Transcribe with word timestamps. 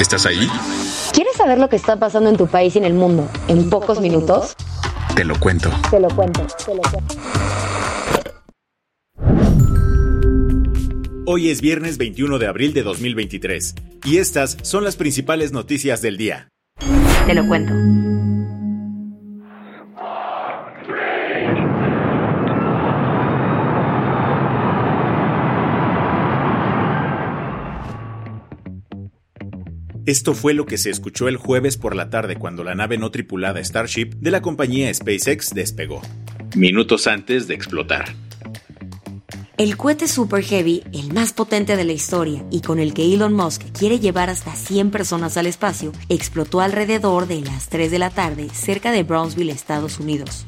¿Estás 0.00 0.26
ahí? 0.26 0.48
¿Quieres 1.12 1.34
saber 1.36 1.58
lo 1.58 1.68
que 1.68 1.74
está 1.74 1.96
pasando 1.96 2.30
en 2.30 2.36
tu 2.36 2.46
país 2.46 2.76
y 2.76 2.78
en 2.78 2.84
el 2.84 2.94
mundo 2.94 3.28
en 3.48 3.68
pocos 3.68 4.00
minutos? 4.00 4.54
Te 5.16 5.24
lo 5.24 5.38
cuento. 5.40 5.70
Te 5.90 5.98
lo 5.98 6.08
cuento, 6.08 6.46
te 6.64 6.74
lo 6.74 6.82
cuento. 6.82 7.14
Hoy 11.26 11.50
es 11.50 11.60
viernes 11.60 11.98
21 11.98 12.38
de 12.38 12.46
abril 12.46 12.72
de 12.74 12.82
2023 12.84 13.74
y 14.04 14.18
estas 14.18 14.56
son 14.62 14.84
las 14.84 14.96
principales 14.96 15.52
noticias 15.52 16.00
del 16.00 16.16
día. 16.16 16.48
Te 17.26 17.34
lo 17.34 17.46
cuento. 17.46 17.74
Esto 30.08 30.32
fue 30.32 30.54
lo 30.54 30.64
que 30.64 30.78
se 30.78 30.88
escuchó 30.88 31.28
el 31.28 31.36
jueves 31.36 31.76
por 31.76 31.94
la 31.94 32.08
tarde 32.08 32.36
cuando 32.36 32.64
la 32.64 32.74
nave 32.74 32.96
no 32.96 33.10
tripulada 33.10 33.62
Starship 33.62 34.14
de 34.14 34.30
la 34.30 34.40
compañía 34.40 34.94
SpaceX 34.94 35.52
despegó, 35.52 36.00
minutos 36.56 37.06
antes 37.06 37.46
de 37.46 37.52
explotar. 37.52 38.14
El 39.58 39.76
cohete 39.76 40.08
Super 40.08 40.42
Heavy, 40.42 40.82
el 40.94 41.12
más 41.12 41.34
potente 41.34 41.76
de 41.76 41.84
la 41.84 41.92
historia 41.92 42.42
y 42.50 42.62
con 42.62 42.78
el 42.78 42.94
que 42.94 43.12
Elon 43.12 43.34
Musk 43.34 43.64
quiere 43.78 44.00
llevar 44.00 44.30
hasta 44.30 44.54
100 44.54 44.90
personas 44.90 45.36
al 45.36 45.44
espacio, 45.46 45.92
explotó 46.08 46.62
alrededor 46.62 47.26
de 47.26 47.42
las 47.42 47.68
3 47.68 47.90
de 47.90 47.98
la 47.98 48.08
tarde 48.08 48.48
cerca 48.54 48.92
de 48.92 49.02
Brownsville, 49.02 49.52
Estados 49.52 50.00
Unidos. 50.00 50.46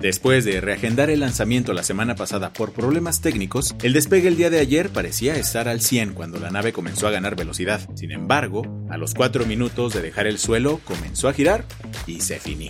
Después 0.00 0.44
de 0.44 0.60
reagendar 0.60 1.08
el 1.08 1.20
lanzamiento 1.20 1.72
la 1.72 1.82
semana 1.82 2.16
pasada 2.16 2.52
por 2.52 2.72
problemas 2.72 3.22
técnicos, 3.22 3.74
el 3.82 3.94
despegue 3.94 4.28
el 4.28 4.36
día 4.36 4.50
de 4.50 4.60
ayer 4.60 4.90
parecía 4.90 5.36
estar 5.36 5.68
al 5.68 5.80
100 5.80 6.12
cuando 6.12 6.38
la 6.38 6.50
nave 6.50 6.72
comenzó 6.72 7.08
a 7.08 7.10
ganar 7.10 7.34
velocidad. 7.34 7.80
Sin 7.94 8.12
embargo, 8.12 8.62
a 8.90 8.98
los 8.98 9.14
4 9.14 9.46
minutos 9.46 9.94
de 9.94 10.02
dejar 10.02 10.26
el 10.26 10.38
suelo, 10.38 10.80
comenzó 10.84 11.28
a 11.28 11.32
girar 11.32 11.64
y 12.06 12.20
se 12.20 12.38
finí. 12.38 12.68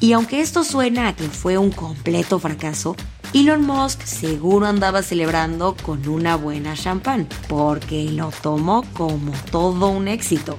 Y 0.00 0.12
aunque 0.12 0.40
esto 0.40 0.64
suena 0.64 1.08
a 1.08 1.16
que 1.16 1.28
fue 1.28 1.58
un 1.58 1.70
completo 1.70 2.38
fracaso, 2.38 2.96
Elon 3.34 3.62
Musk 3.66 4.02
seguro 4.02 4.66
andaba 4.66 5.02
celebrando 5.02 5.76
con 5.82 6.06
una 6.08 6.36
buena 6.36 6.74
champán, 6.74 7.28
porque 7.48 8.04
lo 8.10 8.30
tomó 8.42 8.84
como 8.94 9.32
todo 9.50 9.88
un 9.88 10.08
éxito. 10.08 10.58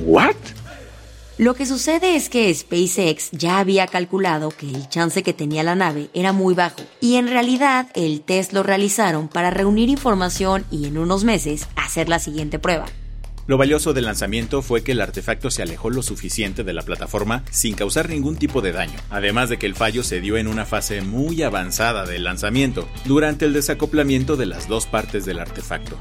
¿What? 0.00 0.36
Lo 1.38 1.52
que 1.52 1.66
sucede 1.66 2.16
es 2.16 2.30
que 2.30 2.52
SpaceX 2.54 3.30
ya 3.30 3.58
había 3.58 3.86
calculado 3.88 4.48
que 4.48 4.70
el 4.70 4.88
chance 4.88 5.22
que 5.22 5.34
tenía 5.34 5.62
la 5.62 5.74
nave 5.74 6.08
era 6.14 6.32
muy 6.32 6.54
bajo 6.54 6.80
y 6.98 7.16
en 7.16 7.28
realidad 7.28 7.88
el 7.94 8.22
test 8.22 8.54
lo 8.54 8.62
realizaron 8.62 9.28
para 9.28 9.50
reunir 9.50 9.90
información 9.90 10.64
y 10.70 10.86
en 10.86 10.96
unos 10.96 11.24
meses 11.24 11.68
hacer 11.76 12.08
la 12.08 12.20
siguiente 12.20 12.58
prueba. 12.58 12.86
Lo 13.46 13.58
valioso 13.58 13.92
del 13.92 14.06
lanzamiento 14.06 14.62
fue 14.62 14.82
que 14.82 14.92
el 14.92 15.00
artefacto 15.02 15.50
se 15.50 15.60
alejó 15.60 15.90
lo 15.90 16.02
suficiente 16.02 16.64
de 16.64 16.72
la 16.72 16.82
plataforma 16.82 17.44
sin 17.50 17.74
causar 17.74 18.08
ningún 18.08 18.36
tipo 18.36 18.62
de 18.62 18.72
daño, 18.72 18.98
además 19.10 19.50
de 19.50 19.58
que 19.58 19.66
el 19.66 19.74
fallo 19.74 20.02
se 20.02 20.22
dio 20.22 20.38
en 20.38 20.48
una 20.48 20.64
fase 20.64 21.02
muy 21.02 21.42
avanzada 21.42 22.06
del 22.06 22.24
lanzamiento, 22.24 22.88
durante 23.04 23.44
el 23.44 23.52
desacoplamiento 23.52 24.36
de 24.36 24.46
las 24.46 24.68
dos 24.68 24.86
partes 24.86 25.26
del 25.26 25.38
artefacto. 25.38 25.98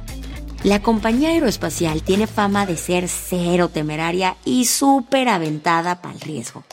La 0.66 0.81
compañía 0.81 1.30
aeroespacial 1.30 2.02
tiene 2.02 2.26
fama 2.26 2.66
de 2.66 2.76
ser 2.76 3.08
cero 3.08 3.70
temeraria 3.70 4.36
y 4.46 4.66
súper 4.66 5.30
aventada 5.30 6.02
para 6.02 6.16
el 6.16 6.22
riesgo. 6.22 6.64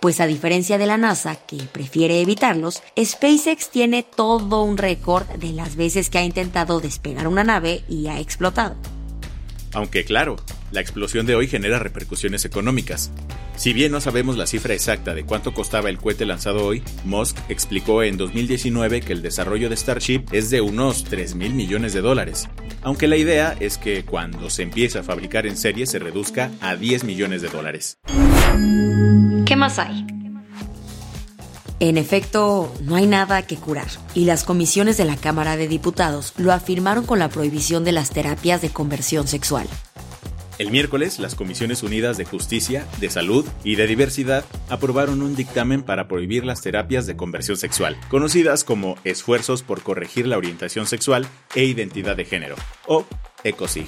Pues 0.00 0.20
a 0.20 0.28
diferencia 0.28 0.78
de 0.78 0.86
la 0.86 0.96
NASA, 0.96 1.34
que 1.34 1.56
prefiere 1.56 2.20
evitarlos, 2.20 2.80
SpaceX 2.96 3.70
tiene 3.70 4.04
todo 4.04 4.62
un 4.62 4.76
récord 4.76 5.26
de 5.30 5.50
las 5.50 5.74
veces 5.74 6.10
que 6.10 6.18
ha 6.18 6.22
intentado 6.22 6.78
despegar 6.78 7.26
una 7.26 7.42
nave 7.42 7.82
y 7.88 8.06
ha 8.06 8.20
explotado. 8.20 8.76
Aunque 9.72 10.04
claro, 10.04 10.36
la 10.70 10.80
explosión 10.80 11.26
de 11.26 11.34
hoy 11.34 11.48
genera 11.48 11.80
repercusiones 11.80 12.44
económicas. 12.44 13.10
Si 13.60 13.74
bien 13.74 13.92
no 13.92 14.00
sabemos 14.00 14.38
la 14.38 14.46
cifra 14.46 14.72
exacta 14.72 15.14
de 15.14 15.26
cuánto 15.26 15.52
costaba 15.52 15.90
el 15.90 15.98
cohete 15.98 16.24
lanzado 16.24 16.64
hoy, 16.64 16.82
Musk 17.04 17.36
explicó 17.50 18.02
en 18.02 18.16
2019 18.16 19.02
que 19.02 19.12
el 19.12 19.20
desarrollo 19.20 19.68
de 19.68 19.76
Starship 19.76 20.24
es 20.32 20.48
de 20.48 20.62
unos 20.62 21.04
3 21.04 21.34
mil 21.34 21.52
millones 21.52 21.92
de 21.92 22.00
dólares, 22.00 22.48
aunque 22.80 23.06
la 23.06 23.18
idea 23.18 23.54
es 23.60 23.76
que 23.76 24.02
cuando 24.06 24.48
se 24.48 24.62
empiece 24.62 25.00
a 25.00 25.02
fabricar 25.02 25.46
en 25.46 25.58
serie 25.58 25.84
se 25.84 25.98
reduzca 25.98 26.50
a 26.62 26.74
10 26.74 27.04
millones 27.04 27.42
de 27.42 27.48
dólares. 27.50 27.98
¿Qué 29.44 29.56
más 29.56 29.78
hay? 29.78 30.06
En 31.80 31.98
efecto, 31.98 32.74
no 32.84 32.96
hay 32.96 33.06
nada 33.06 33.42
que 33.42 33.56
curar, 33.56 33.88
y 34.14 34.24
las 34.24 34.44
comisiones 34.44 34.96
de 34.96 35.04
la 35.04 35.16
Cámara 35.16 35.58
de 35.58 35.68
Diputados 35.68 36.32
lo 36.38 36.54
afirmaron 36.54 37.04
con 37.04 37.18
la 37.18 37.28
prohibición 37.28 37.84
de 37.84 37.92
las 37.92 38.08
terapias 38.08 38.62
de 38.62 38.70
conversión 38.70 39.28
sexual. 39.28 39.68
El 40.60 40.70
miércoles, 40.70 41.18
las 41.18 41.34
Comisiones 41.34 41.82
Unidas 41.82 42.18
de 42.18 42.26
Justicia, 42.26 42.86
de 43.00 43.08
Salud 43.08 43.46
y 43.64 43.76
de 43.76 43.86
Diversidad 43.86 44.44
aprobaron 44.68 45.22
un 45.22 45.34
dictamen 45.34 45.82
para 45.82 46.06
prohibir 46.06 46.44
las 46.44 46.60
terapias 46.60 47.06
de 47.06 47.16
conversión 47.16 47.56
sexual, 47.56 47.96
conocidas 48.10 48.62
como 48.62 48.96
esfuerzos 49.04 49.62
por 49.62 49.80
corregir 49.80 50.26
la 50.26 50.36
orientación 50.36 50.86
sexual 50.86 51.26
e 51.54 51.64
identidad 51.64 52.14
de 52.14 52.26
género, 52.26 52.56
o 52.86 53.06
ECOSIG. 53.42 53.86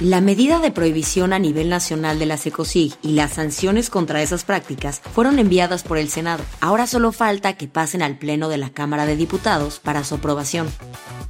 La 0.00 0.20
medida 0.20 0.58
de 0.58 0.72
prohibición 0.72 1.32
a 1.32 1.38
nivel 1.38 1.68
nacional 1.68 2.18
de 2.18 2.26
las 2.26 2.44
ECOSIG 2.44 2.94
y 3.00 3.12
las 3.12 3.34
sanciones 3.34 3.90
contra 3.90 4.22
esas 4.22 4.42
prácticas 4.42 5.00
fueron 5.14 5.38
enviadas 5.38 5.84
por 5.84 5.98
el 5.98 6.08
Senado. 6.08 6.42
Ahora 6.60 6.88
solo 6.88 7.12
falta 7.12 7.52
que 7.52 7.68
pasen 7.68 8.02
al 8.02 8.18
Pleno 8.18 8.48
de 8.48 8.58
la 8.58 8.70
Cámara 8.70 9.06
de 9.06 9.14
Diputados 9.14 9.78
para 9.78 10.02
su 10.02 10.16
aprobación. 10.16 10.66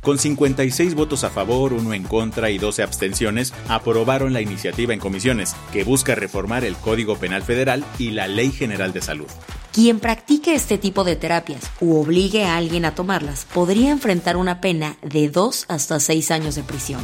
Con 0.00 0.18
56 0.18 0.94
votos 0.94 1.24
a 1.24 1.30
favor, 1.30 1.74
uno 1.74 1.92
en 1.92 2.04
contra 2.04 2.48
y 2.48 2.56
12 2.56 2.82
abstenciones, 2.82 3.52
aprobaron 3.68 4.32
la 4.32 4.40
iniciativa 4.40 4.94
en 4.94 5.00
comisiones, 5.00 5.54
que 5.70 5.84
busca 5.84 6.14
reformar 6.14 6.64
el 6.64 6.74
Código 6.76 7.16
Penal 7.16 7.42
Federal 7.42 7.84
y 7.98 8.12
la 8.12 8.28
Ley 8.28 8.50
General 8.50 8.94
de 8.94 9.02
Salud. 9.02 9.26
Quien 9.72 10.00
practique 10.00 10.54
este 10.54 10.78
tipo 10.78 11.04
de 11.04 11.16
terapias 11.16 11.70
u 11.80 11.96
obligue 11.96 12.44
a 12.44 12.56
alguien 12.56 12.86
a 12.86 12.94
tomarlas 12.94 13.46
podría 13.52 13.90
enfrentar 13.90 14.38
una 14.38 14.62
pena 14.62 14.96
de 15.02 15.28
2 15.28 15.66
hasta 15.68 16.00
6 16.00 16.30
años 16.30 16.54
de 16.54 16.62
prisión. 16.62 17.00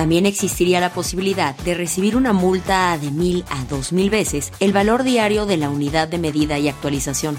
También 0.00 0.24
existiría 0.24 0.80
la 0.80 0.94
posibilidad 0.94 1.54
de 1.58 1.74
recibir 1.74 2.16
una 2.16 2.32
multa 2.32 2.96
de 2.96 3.10
mil 3.10 3.44
a 3.50 3.62
dos 3.64 3.92
mil 3.92 4.08
veces 4.08 4.50
el 4.58 4.72
valor 4.72 5.02
diario 5.04 5.44
de 5.44 5.58
la 5.58 5.68
unidad 5.68 6.08
de 6.08 6.16
medida 6.16 6.58
y 6.58 6.70
actualización. 6.70 7.38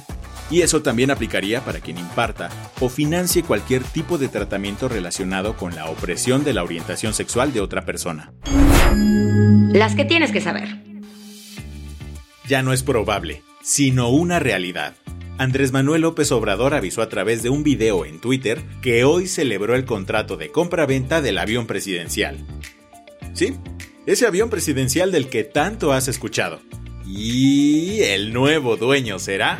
Y 0.51 0.61
eso 0.61 0.83
también 0.83 1.09
aplicaría 1.09 1.65
para 1.65 1.79
quien 1.79 1.97
imparta 1.97 2.51
o 2.79 2.87
financie 2.87 3.41
cualquier 3.41 3.83
tipo 3.83 4.19
de 4.19 4.27
tratamiento 4.27 4.87
relacionado 4.89 5.57
con 5.57 5.73
la 5.73 5.89
opresión 5.89 6.43
de 6.43 6.53
la 6.53 6.63
orientación 6.63 7.15
sexual 7.15 7.51
de 7.51 7.61
otra 7.61 7.83
persona. 7.83 8.31
Las 9.73 9.95
que 9.95 10.05
tienes 10.05 10.31
que 10.31 10.41
saber. 10.41 10.83
Ya 12.47 12.61
no 12.61 12.73
es 12.73 12.83
probable, 12.83 13.41
sino 13.63 14.09
una 14.09 14.37
realidad. 14.37 14.93
Andrés 15.41 15.71
Manuel 15.71 16.01
López 16.01 16.31
Obrador 16.31 16.75
avisó 16.75 17.01
a 17.01 17.09
través 17.09 17.41
de 17.41 17.49
un 17.49 17.63
video 17.63 18.05
en 18.05 18.19
Twitter 18.21 18.61
que 18.83 19.03
hoy 19.05 19.27
celebró 19.27 19.73
el 19.73 19.85
contrato 19.85 20.37
de 20.37 20.51
compra-venta 20.51 21.19
del 21.23 21.39
avión 21.39 21.65
presidencial. 21.65 22.45
Sí, 23.33 23.55
ese 24.05 24.25
avión 24.25 24.49
presidencial 24.49 25.11
del 25.11 25.29
que 25.29 25.43
tanto 25.43 25.93
has 25.93 26.07
escuchado. 26.07 26.59
Y 27.05 28.01
el 28.01 28.33
nuevo 28.33 28.77
dueño 28.77 29.19
será 29.19 29.59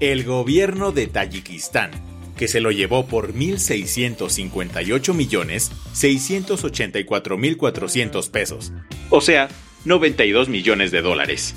el 0.00 0.24
gobierno 0.24 0.90
de 0.90 1.06
Tayikistán, 1.06 1.90
que 2.36 2.48
se 2.48 2.60
lo 2.60 2.72
llevó 2.72 3.06
por 3.06 3.34
1.658 3.34 5.14
millones 5.14 5.70
684 5.92 7.38
mil 7.38 7.56
400 7.56 8.28
pesos, 8.28 8.72
o 9.10 9.20
sea, 9.20 9.48
92 9.84 10.48
millones 10.48 10.90
de 10.90 11.02
dólares. 11.02 11.54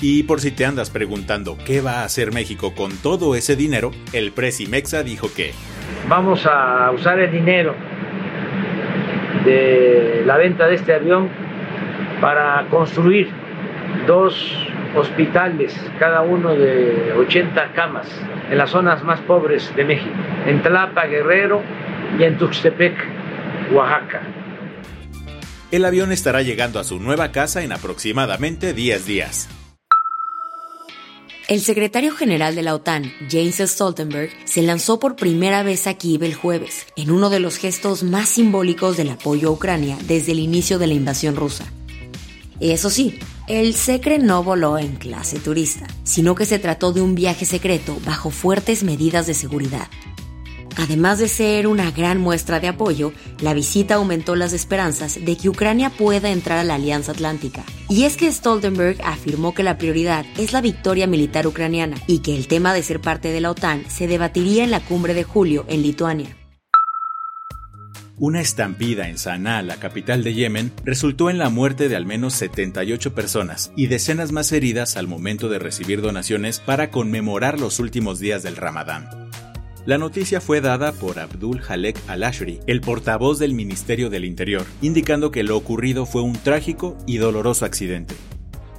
Y 0.00 0.22
por 0.22 0.40
si 0.40 0.50
te 0.50 0.64
andas 0.64 0.88
preguntando 0.88 1.58
qué 1.66 1.82
va 1.82 2.00
a 2.00 2.04
hacer 2.04 2.32
México 2.32 2.74
con 2.74 2.96
todo 2.96 3.34
ese 3.34 3.56
dinero, 3.56 3.90
el 4.14 4.32
Presi 4.32 4.66
Mexa 4.66 5.02
dijo 5.02 5.30
que 5.34 5.52
vamos 6.08 6.46
a 6.46 6.90
usar 6.92 7.20
el 7.20 7.30
dinero 7.30 7.74
de 9.44 10.22
la 10.26 10.36
venta 10.36 10.66
de 10.66 10.74
este 10.74 10.94
avión 10.94 11.28
para 12.20 12.66
construir 12.70 13.28
dos 14.06 14.34
hospitales, 14.94 15.74
cada 15.98 16.22
uno 16.22 16.54
de 16.54 17.12
80 17.16 17.72
camas, 17.74 18.08
en 18.50 18.58
las 18.58 18.70
zonas 18.70 19.02
más 19.04 19.20
pobres 19.20 19.74
de 19.76 19.84
México, 19.84 20.14
en 20.46 20.62
Tlapa, 20.62 21.06
Guerrero 21.06 21.62
y 22.18 22.24
en 22.24 22.36
Tuxtepec, 22.36 22.94
Oaxaca. 23.72 24.22
El 25.70 25.84
avión 25.84 26.10
estará 26.10 26.42
llegando 26.42 26.80
a 26.80 26.84
su 26.84 26.98
nueva 26.98 27.30
casa 27.30 27.62
en 27.62 27.72
aproximadamente 27.72 28.72
10 28.72 29.06
días. 29.06 29.59
El 31.50 31.62
secretario 31.62 32.14
general 32.14 32.54
de 32.54 32.62
la 32.62 32.76
OTAN, 32.76 33.12
James 33.28 33.56
Stoltenberg, 33.56 34.30
se 34.44 34.62
lanzó 34.62 35.00
por 35.00 35.16
primera 35.16 35.64
vez 35.64 35.88
a 35.88 35.94
Kiev 35.94 36.22
el 36.22 36.36
jueves, 36.36 36.86
en 36.94 37.10
uno 37.10 37.28
de 37.28 37.40
los 37.40 37.56
gestos 37.56 38.04
más 38.04 38.28
simbólicos 38.28 38.96
del 38.96 39.10
apoyo 39.10 39.48
a 39.48 39.50
Ucrania 39.50 39.98
desde 40.06 40.30
el 40.30 40.38
inicio 40.38 40.78
de 40.78 40.86
la 40.86 40.94
invasión 40.94 41.34
rusa. 41.34 41.64
Eso 42.60 42.88
sí, 42.88 43.18
el 43.48 43.74
secre 43.74 44.20
no 44.20 44.44
voló 44.44 44.78
en 44.78 44.94
clase 44.94 45.40
turista, 45.40 45.88
sino 46.04 46.36
que 46.36 46.46
se 46.46 46.60
trató 46.60 46.92
de 46.92 47.00
un 47.00 47.16
viaje 47.16 47.44
secreto 47.44 47.98
bajo 48.06 48.30
fuertes 48.30 48.84
medidas 48.84 49.26
de 49.26 49.34
seguridad. 49.34 49.88
Además 50.76 51.18
de 51.18 51.28
ser 51.28 51.66
una 51.66 51.90
gran 51.90 52.18
muestra 52.18 52.60
de 52.60 52.68
apoyo, 52.68 53.12
la 53.40 53.54
visita 53.54 53.96
aumentó 53.96 54.36
las 54.36 54.52
esperanzas 54.52 55.18
de 55.24 55.36
que 55.36 55.48
Ucrania 55.48 55.90
pueda 55.90 56.30
entrar 56.30 56.58
a 56.58 56.64
la 56.64 56.76
Alianza 56.76 57.12
Atlántica. 57.12 57.64
Y 57.88 58.04
es 58.04 58.16
que 58.16 58.30
Stoltenberg 58.30 58.98
afirmó 59.04 59.54
que 59.54 59.62
la 59.62 59.78
prioridad 59.78 60.24
es 60.38 60.52
la 60.52 60.60
victoria 60.60 61.06
militar 61.06 61.46
ucraniana 61.46 61.96
y 62.06 62.20
que 62.20 62.36
el 62.36 62.46
tema 62.46 62.72
de 62.72 62.82
ser 62.82 63.00
parte 63.00 63.32
de 63.32 63.40
la 63.40 63.50
OTAN 63.50 63.84
se 63.88 64.06
debatiría 64.06 64.64
en 64.64 64.70
la 64.70 64.80
cumbre 64.80 65.14
de 65.14 65.24
julio 65.24 65.64
en 65.68 65.82
Lituania. 65.82 66.36
Una 68.20 68.42
estampida 68.42 69.08
en 69.08 69.16
Sanaa, 69.16 69.62
la 69.62 69.76
capital 69.76 70.22
de 70.22 70.34
Yemen, 70.34 70.72
resultó 70.84 71.30
en 71.30 71.38
la 71.38 71.48
muerte 71.48 71.88
de 71.88 71.96
al 71.96 72.04
menos 72.04 72.34
78 72.34 73.14
personas 73.14 73.72
y 73.76 73.86
decenas 73.86 74.30
más 74.30 74.52
heridas 74.52 74.98
al 74.98 75.06
momento 75.06 75.48
de 75.48 75.58
recibir 75.58 76.02
donaciones 76.02 76.58
para 76.58 76.90
conmemorar 76.90 77.58
los 77.58 77.78
últimos 77.78 78.18
días 78.18 78.42
del 78.42 78.56
Ramadán. 78.56 79.19
La 79.86 79.96
noticia 79.96 80.42
fue 80.42 80.60
dada 80.60 80.92
por 80.92 81.18
Abdul 81.18 81.62
Halek 81.66 81.98
al-Ashri, 82.06 82.60
el 82.66 82.82
portavoz 82.82 83.38
del 83.38 83.54
Ministerio 83.54 84.10
del 84.10 84.26
Interior, 84.26 84.66
indicando 84.82 85.30
que 85.30 85.42
lo 85.42 85.56
ocurrido 85.56 86.04
fue 86.04 86.20
un 86.20 86.34
trágico 86.34 86.98
y 87.06 87.16
doloroso 87.16 87.64
accidente. 87.64 88.14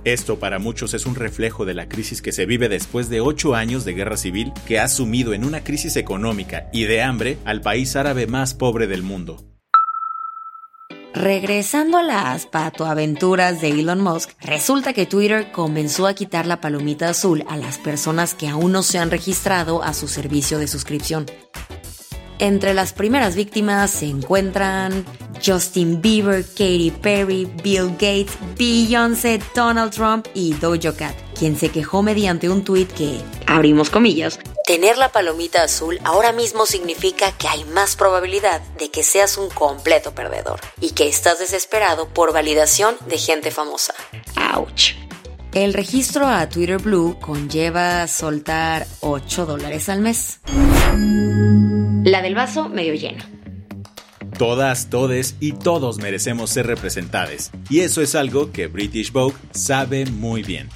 Esto 0.04 0.40
para 0.40 0.60
muchos 0.60 0.94
es 0.94 1.08
un 1.08 1.16
reflejo 1.16 1.66
de 1.66 1.74
la 1.74 1.90
crisis 1.90 2.22
que 2.22 2.32
se 2.32 2.46
vive 2.46 2.70
después 2.70 3.10
de 3.10 3.20
ocho 3.22 3.56
años 3.56 3.84
de 3.84 3.94
guerra 3.94 4.18
civil 4.18 4.52
que 4.68 4.80
ha 4.80 4.88
sumido 4.88 5.34
en 5.34 5.44
una 5.44 5.64
crisis 5.64 5.96
económica 5.96 6.70
y 6.72 6.84
de 6.84 7.02
hambre 7.02 7.38
al 7.46 7.62
país 7.62 7.96
árabe 7.96 8.28
más 8.28 8.54
pobre 8.54 8.86
del 8.88 9.02
mundo. 9.02 9.51
Regresando 11.22 12.00
a 12.00 12.04
las 12.04 12.48
patoaventuras 12.48 13.62
de 13.62 13.70
Elon 13.70 14.02
Musk, 14.02 14.32
resulta 14.42 14.92
que 14.94 15.06
Twitter 15.06 15.52
comenzó 15.52 16.08
a 16.08 16.16
quitar 16.16 16.48
la 16.48 16.60
palomita 16.60 17.10
azul 17.10 17.46
a 17.48 17.58
las 17.58 17.78
personas 17.78 18.34
que 18.34 18.48
aún 18.48 18.72
no 18.72 18.82
se 18.82 18.98
han 18.98 19.12
registrado 19.12 19.84
a 19.84 19.94
su 19.94 20.08
servicio 20.08 20.58
de 20.58 20.68
suscripción. 20.68 21.28
Entre 22.40 22.74
las 22.74 22.94
primeras 22.94 23.36
víctimas 23.36 23.92
se 23.92 24.08
encuentran 24.08 25.06
Justin 25.46 26.02
Bieber, 26.02 26.44
Katy 26.44 26.92
Perry, 27.04 27.48
Bill 27.64 27.92
Gates, 27.92 28.36
Beyoncé, 28.58 29.40
Donald 29.54 29.92
Trump 29.92 30.26
y 30.34 30.54
Dojo 30.54 30.96
Cat, 30.98 31.14
quien 31.38 31.56
se 31.56 31.70
quejó 31.70 32.02
mediante 32.02 32.50
un 32.50 32.64
tuit 32.64 32.92
que, 32.94 33.22
abrimos 33.46 33.92
comillas, 33.92 34.40
Tener 34.66 34.98
la 34.98 35.12
palomita 35.12 35.64
azul 35.64 36.00
ahora 36.04 36.32
mismo 36.32 36.66
significa 36.66 37.32
que 37.32 37.48
hay 37.48 37.64
más 37.66 37.96
probabilidad 37.96 38.62
de 38.78 38.92
que 38.92 39.04
seas 39.04 39.38
un 39.38 39.50
completo 39.50 40.14
perdedor 40.14 40.60
y 40.80 40.92
que 40.92 41.08
estás 41.08 41.40
desesperado 41.40 42.08
por 42.08 42.32
validación 42.32 42.96
de 43.08 43.18
gente 43.18 43.52
famosa. 43.52 43.94
¡Auch! 44.36 44.96
El 45.54 45.74
registro 45.74 46.28
a 46.28 46.48
Twitter 46.48 46.78
Blue 46.78 47.18
conlleva 47.20 48.08
soltar 48.08 48.88
8 49.02 49.46
dólares 49.46 49.90
al 49.90 50.02
mes. 50.02 50.40
La 52.04 52.22
del 52.22 52.36
vaso 52.36 52.70
medio 52.70 52.94
lleno. 52.94 53.24
Todas, 54.38 54.90
todes 54.90 55.36
y 55.40 55.54
todos 55.54 55.98
merecemos 55.98 56.52
ser 56.52 56.68
representados. 56.68 57.52
Y 57.70 57.82
eso 57.82 58.02
es 58.02 58.16
algo 58.16 58.52
que 58.52 58.68
British 58.68 59.12
Vogue 59.12 59.36
sabe 59.52 60.06
muy 60.06 60.42
bien. 60.44 60.70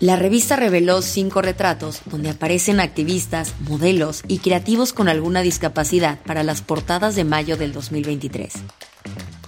La 0.00 0.14
revista 0.14 0.54
reveló 0.54 1.02
cinco 1.02 1.42
retratos 1.42 2.02
donde 2.06 2.30
aparecen 2.30 2.78
activistas, 2.78 3.54
modelos 3.68 4.22
y 4.28 4.38
creativos 4.38 4.92
con 4.92 5.08
alguna 5.08 5.42
discapacidad 5.42 6.20
para 6.22 6.44
las 6.44 6.62
portadas 6.62 7.16
de 7.16 7.24
mayo 7.24 7.56
del 7.56 7.72
2023. 7.72 8.52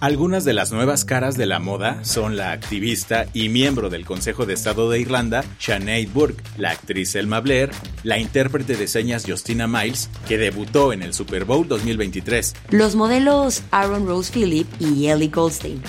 Algunas 0.00 0.44
de 0.44 0.54
las 0.54 0.72
nuevas 0.72 1.04
caras 1.04 1.36
de 1.36 1.46
la 1.46 1.60
moda 1.60 2.02
son 2.04 2.36
la 2.36 2.50
activista 2.50 3.26
y 3.32 3.48
miembro 3.48 3.90
del 3.90 4.04
Consejo 4.04 4.44
de 4.44 4.54
Estado 4.54 4.90
de 4.90 4.98
Irlanda, 4.98 5.44
Sinead 5.58 6.08
Burke, 6.08 6.42
la 6.56 6.70
actriz 6.70 7.14
Elma 7.14 7.40
Blair, 7.40 7.70
la 8.02 8.18
intérprete 8.18 8.76
de 8.76 8.88
señas 8.88 9.24
Justina 9.28 9.68
Miles, 9.68 10.08
que 10.26 10.38
debutó 10.38 10.92
en 10.92 11.02
el 11.02 11.14
Super 11.14 11.44
Bowl 11.44 11.68
2023, 11.68 12.54
los 12.70 12.96
modelos 12.96 13.62
Aaron 13.70 14.06
Rose 14.06 14.32
Phillip 14.32 14.66
y 14.80 15.06
Ellie 15.06 15.28
Goldstein, 15.28 15.82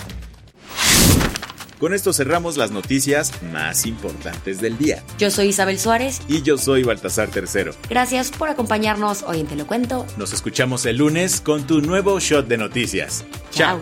con 1.82 1.96
esto 1.96 2.14
cerramos 2.14 2.58
las 2.58 2.70
noticias 2.70 3.34
más 3.52 3.88
importantes 3.88 4.62
del 4.62 4.78
día. 4.78 5.04
Yo 5.18 5.32
soy 5.32 5.48
Isabel 5.48 5.80
Suárez. 5.80 6.22
Y 6.28 6.44
yo 6.44 6.60
soy 6.60 6.84
Baltasar 6.84 7.30
Tercero. 7.30 7.74
Gracias 7.90 8.30
por 8.30 8.50
acompañarnos 8.50 9.24
hoy 9.24 9.40
en 9.40 9.48
Te 9.48 9.56
lo 9.56 9.66
cuento. 9.66 10.06
Nos 10.16 10.32
escuchamos 10.32 10.86
el 10.86 10.98
lunes 10.98 11.42
con 11.42 11.66
tu 11.66 11.82
nuevo 11.82 12.20
shot 12.20 12.48
de 12.48 12.60
noticias. 12.60 13.26
Chao. 13.50 13.82